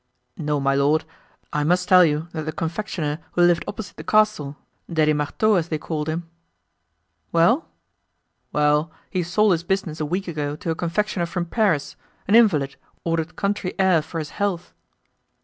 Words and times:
"No, 0.39 0.59
my 0.59 0.73
lord; 0.73 1.05
I 1.53 1.63
must 1.63 1.87
tell 1.87 2.03
you 2.03 2.27
that 2.31 2.45
the 2.45 2.51
confectioner 2.51 3.19
who 3.33 3.43
lived 3.43 3.63
opposite 3.67 3.97
the 3.97 4.03
castle—Daddy 4.03 5.13
Marteau, 5.13 5.53
as 5.57 5.67
they 5.69 5.77
called 5.77 6.09
him——" 6.09 6.27
"Well?" 7.31 7.67
"Well, 8.51 8.91
he 9.11 9.21
sold 9.21 9.51
his 9.51 9.63
business 9.63 9.99
a 9.99 10.05
week 10.07 10.27
ago 10.27 10.55
to 10.55 10.71
a 10.71 10.75
confectioner 10.75 11.27
from 11.27 11.45
Paris, 11.45 11.95
an 12.27 12.33
invalid, 12.33 12.77
ordered 13.03 13.35
country 13.35 13.75
air 13.77 14.01
for 14.01 14.17
his 14.17 14.31
health." 14.31 14.73